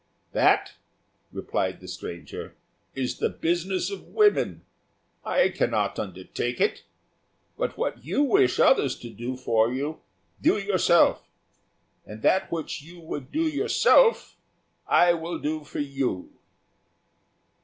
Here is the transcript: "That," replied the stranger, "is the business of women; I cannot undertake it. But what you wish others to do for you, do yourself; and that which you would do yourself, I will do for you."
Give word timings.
"That," 0.31 0.71
replied 1.31 1.79
the 1.79 1.87
stranger, 1.87 2.55
"is 2.95 3.19
the 3.19 3.29
business 3.29 3.91
of 3.91 4.07
women; 4.07 4.65
I 5.23 5.49
cannot 5.49 5.99
undertake 5.99 6.59
it. 6.59 6.83
But 7.55 7.77
what 7.77 8.03
you 8.03 8.23
wish 8.23 8.59
others 8.59 8.97
to 9.01 9.11
do 9.11 9.37
for 9.37 9.71
you, 9.71 10.01
do 10.41 10.57
yourself; 10.57 11.29
and 12.03 12.23
that 12.23 12.51
which 12.51 12.81
you 12.81 12.99
would 12.99 13.31
do 13.31 13.43
yourself, 13.43 14.37
I 14.87 15.13
will 15.13 15.37
do 15.37 15.63
for 15.63 15.77
you." 15.79 16.31